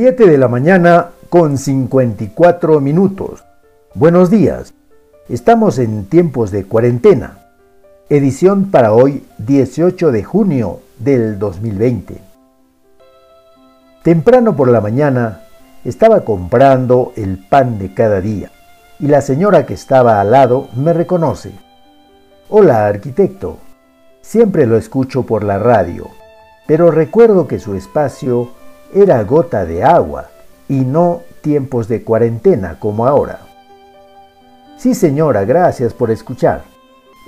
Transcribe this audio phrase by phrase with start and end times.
[0.00, 3.42] 7 de la mañana con 54 minutos.
[3.94, 4.72] Buenos días.
[5.28, 7.38] Estamos en tiempos de cuarentena.
[8.08, 12.16] Edición para hoy 18 de junio del 2020.
[14.04, 15.40] Temprano por la mañana
[15.84, 18.52] estaba comprando el pan de cada día
[19.00, 21.50] y la señora que estaba al lado me reconoce.
[22.48, 23.56] Hola, arquitecto.
[24.20, 26.06] Siempre lo escucho por la radio,
[26.68, 28.56] pero recuerdo que su espacio
[28.94, 30.30] era gota de agua
[30.68, 33.40] y no tiempos de cuarentena como ahora.
[34.76, 36.62] Sí, señora, gracias por escuchar.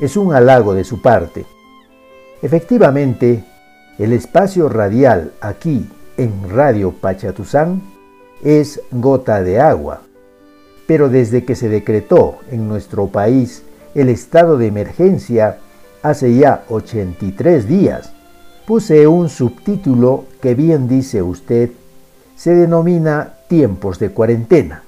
[0.01, 1.45] Es un halago de su parte.
[2.43, 3.45] Efectivamente,
[3.99, 7.83] el espacio radial aquí en Radio Pachatuzán
[8.43, 10.03] es gota de agua.
[10.87, 15.59] Pero desde que se decretó en nuestro país el estado de emergencia
[16.03, 18.13] hace ya 83 días,
[18.71, 21.71] puse un subtítulo que bien dice usted,
[22.37, 24.85] se denomina tiempos de cuarentena.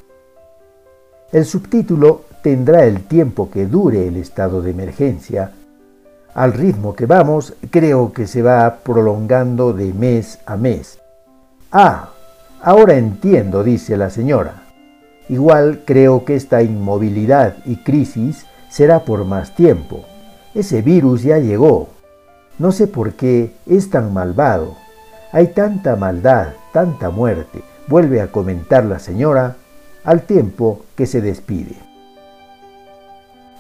[1.33, 5.51] El subtítulo tendrá el tiempo que dure el estado de emergencia.
[6.33, 11.01] Al ritmo que vamos, creo que se va prolongando de mes a mes.
[11.73, 12.11] Ah,
[12.63, 14.63] ahora entiendo, dice la señora.
[15.29, 20.05] Igual creo que esta inmovilidad y crisis será por más tiempo.
[20.55, 21.89] Ese virus ya llegó,
[22.59, 24.77] no sé por qué es tan malvado.
[25.33, 29.57] Hay tanta maldad, tanta muerte, vuelve a comentar la señora
[30.05, 31.77] al tiempo que se despide.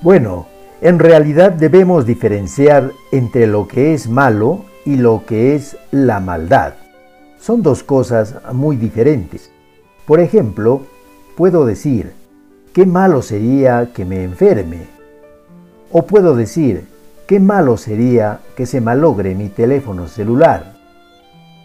[0.02, 0.46] Bueno,
[0.80, 6.74] en realidad debemos diferenciar entre lo que es malo y lo que es la maldad.
[7.38, 9.50] Son dos cosas muy diferentes.
[10.06, 10.82] Por ejemplo,
[11.36, 12.12] puedo decir,
[12.72, 14.86] qué malo sería que me enferme.
[15.92, 16.86] O puedo decir,
[17.26, 20.74] qué malo sería que se malogre mi teléfono celular.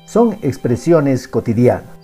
[0.05, 1.97] Son expresiones cotidianas.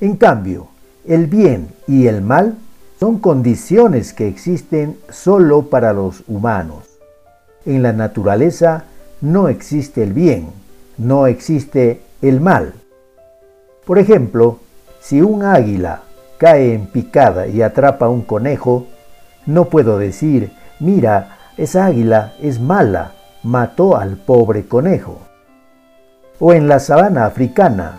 [0.00, 0.68] En cambio,
[1.06, 2.56] el bien y el mal
[3.00, 6.84] son condiciones que existen solo para los humanos.
[7.64, 8.84] En la naturaleza
[9.20, 10.48] no existe el bien,
[10.96, 12.74] no existe el mal.
[13.84, 14.58] Por ejemplo,
[15.00, 16.02] si un águila
[16.38, 18.86] cae en picada y atrapa un conejo,
[19.46, 25.18] no puedo decir, mira, esa águila es mala, mató al pobre conejo.
[26.38, 27.98] O en la sabana africana,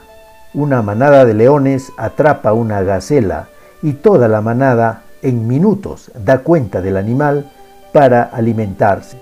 [0.53, 3.49] una manada de leones atrapa una gacela
[3.83, 7.51] y toda la manada en minutos da cuenta del animal
[7.91, 9.21] para alimentarse.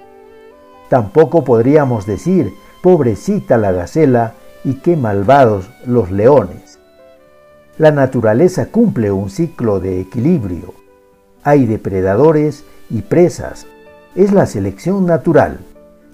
[0.88, 2.54] Tampoco podríamos decir,
[2.84, 4.34] pobrecita la gacela
[4.64, 6.78] y qué malvados los leones.
[7.80, 10.76] La naturaleza cumple un ciclo de equilibrio.
[11.44, 13.66] Hay depredadores y presas
[14.18, 15.60] es la selección natural,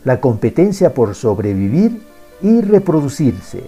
[0.04, 2.02] la competencia por sobrevivir
[2.42, 3.64] y reproducirse.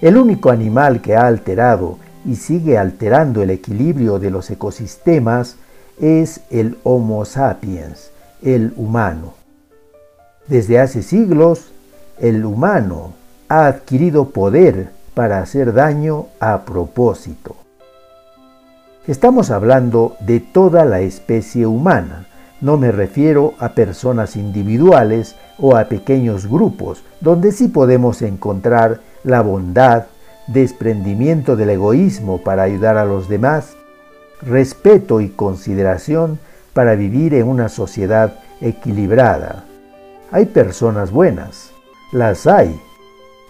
[0.00, 5.54] El único animal que ha alterado y sigue alterando el equilibrio de los ecosistemas
[6.00, 8.10] es el Homo sapiens,
[8.42, 9.34] el humano.
[10.48, 11.70] Desde hace siglos,
[12.18, 13.12] el humano
[13.48, 17.54] ha adquirido poder para hacer daño a propósito.
[19.06, 22.26] Estamos hablando de toda la especie humana,
[22.62, 29.42] no me refiero a personas individuales o a pequeños grupos, donde sí podemos encontrar la
[29.42, 30.06] bondad,
[30.46, 33.74] desprendimiento del egoísmo para ayudar a los demás,
[34.40, 36.38] respeto y consideración
[36.72, 39.64] para vivir en una sociedad equilibrada.
[40.30, 41.72] Hay personas buenas,
[42.12, 42.80] las hay.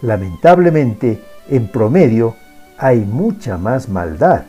[0.00, 2.34] Lamentablemente, en promedio,
[2.78, 4.44] hay mucha más maldad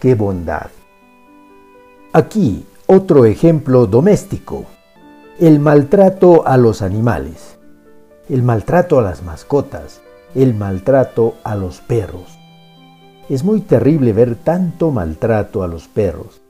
[0.00, 0.68] que bondad.
[2.12, 4.64] Aquí otro ejemplo doméstico,
[5.38, 7.58] el maltrato a los animales,
[8.30, 10.00] el maltrato a las mascotas,
[10.34, 12.38] el maltrato a los perros.
[13.28, 16.40] Es muy terrible ver tanto maltrato a los perros.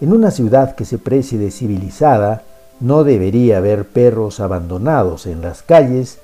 [0.00, 2.44] En una ciudad que se precie de civilizada,
[2.78, 6.20] no debería haber perros abandonados en las calles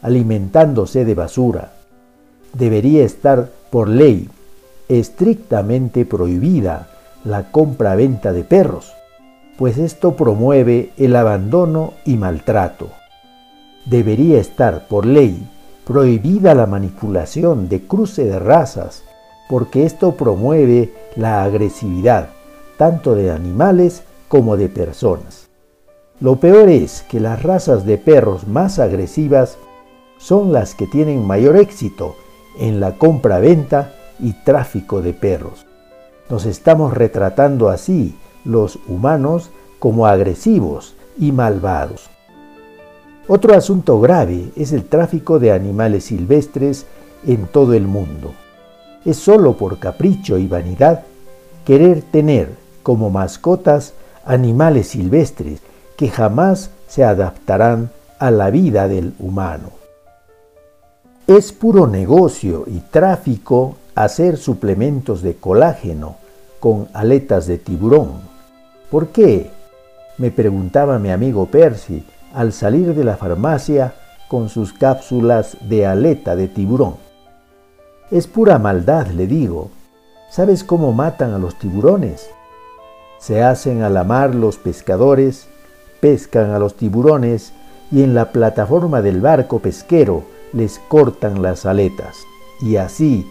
[0.00, 1.72] alimentándose de basura.
[2.54, 4.30] Debería estar por ley
[4.88, 6.88] estrictamente prohibida
[7.24, 8.94] la compra-venta de perros
[9.56, 12.88] pues esto promueve el abandono y maltrato.
[13.84, 15.48] Debería estar por ley
[15.84, 19.02] prohibida la manipulación de cruce de razas,
[19.48, 22.28] porque esto promueve la agresividad,
[22.76, 25.48] tanto de animales como de personas.
[26.20, 29.58] Lo peor es que las razas de perros más agresivas
[30.18, 32.14] son las que tienen mayor éxito
[32.58, 35.66] en la compra-venta y tráfico de perros.
[36.30, 42.08] Nos estamos retratando así los humanos como agresivos y malvados.
[43.28, 46.86] Otro asunto grave es el tráfico de animales silvestres
[47.26, 48.32] en todo el mundo.
[49.04, 51.02] es solo por capricho y vanidad
[51.64, 52.50] querer tener
[52.82, 53.94] como mascotas
[54.24, 55.60] animales silvestres
[55.96, 59.70] que jamás se adaptarán a la vida del humano.
[61.26, 66.16] Es puro negocio y tráfico hacer suplementos de colágeno
[66.60, 68.31] con aletas de tiburón.
[68.92, 69.50] ¿Por qué?
[70.18, 72.04] Me preguntaba mi amigo Percy
[72.34, 73.94] al salir de la farmacia
[74.28, 76.96] con sus cápsulas de aleta de tiburón.
[78.10, 79.70] Es pura maldad, le digo.
[80.30, 82.28] ¿Sabes cómo matan a los tiburones?
[83.18, 85.48] Se hacen a la mar los pescadores,
[86.00, 87.54] pescan a los tiburones
[87.90, 92.18] y en la plataforma del barco pesquero les cortan las aletas.
[92.60, 93.26] Y así,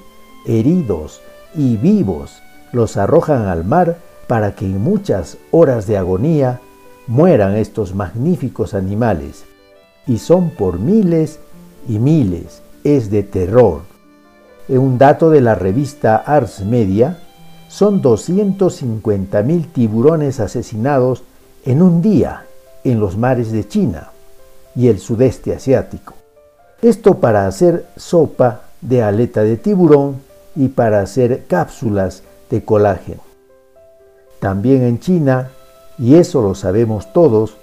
[0.47, 1.21] heridos
[1.53, 2.41] y vivos,
[2.71, 3.97] los arrojan al mar
[4.31, 6.61] para que en muchas horas de agonía
[7.05, 9.43] mueran estos magníficos animales.
[10.07, 11.39] Y son por miles
[11.89, 12.61] y miles.
[12.85, 13.81] Es de terror.
[14.69, 17.17] En un dato de la revista Ars Media,
[17.67, 21.23] son 250.000 tiburones asesinados
[21.65, 22.45] en un día
[22.85, 24.11] en los mares de China
[24.77, 26.13] y el sudeste asiático.
[26.81, 30.21] Esto para hacer sopa de aleta de tiburón
[30.55, 33.30] y para hacer cápsulas de colágeno.
[34.41, 35.51] También en China,
[35.99, 37.57] y eso lo sabemos todos,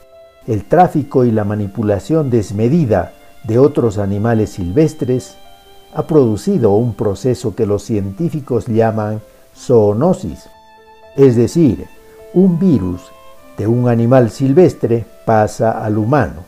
[0.47, 5.37] el tráfico y la manipulación desmedida de otros animales silvestres
[5.93, 9.21] ha producido un proceso que los científicos llaman
[9.57, 10.49] zoonosis,
[11.17, 11.89] es decir,
[12.33, 13.01] un virus
[13.57, 16.45] de un animal silvestre pasa al humano.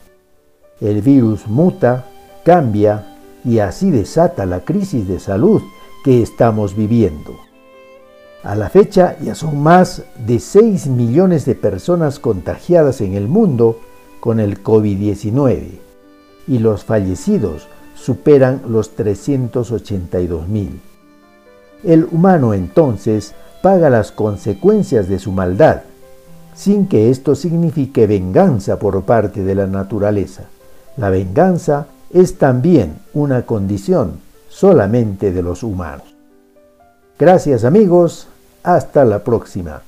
[0.81, 2.05] El virus muta,
[2.45, 5.61] cambia y así desata la crisis de salud
[6.05, 7.50] que estamos viviendo.
[8.43, 13.79] A la fecha ya son más de 6 millones de personas contagiadas en el mundo
[14.19, 15.67] con el COVID-19
[16.49, 20.81] y los fallecidos superan los 382 mil.
[21.85, 25.83] El humano entonces paga las consecuencias de su maldad,
[26.55, 30.45] sin que esto signifique venganza por parte de la naturaleza.
[30.97, 36.07] La venganza es también una condición solamente de los humanos.
[37.19, 38.29] Gracias amigos,
[38.63, 39.83] hasta la próxima.